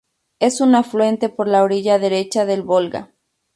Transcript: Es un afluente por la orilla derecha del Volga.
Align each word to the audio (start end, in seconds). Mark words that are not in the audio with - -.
Es 0.39 0.61
un 0.61 0.73
afluente 0.73 1.29
por 1.29 1.47
la 1.47 1.61
orilla 1.61 1.99
derecha 1.99 2.47
del 2.47 2.63
Volga. 2.63 3.11